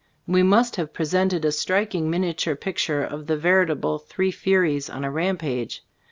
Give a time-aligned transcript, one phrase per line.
[0.25, 5.11] We must have presented a striking miniature picture of the veritable "Three Furies" on a
[5.11, 5.83] rampage.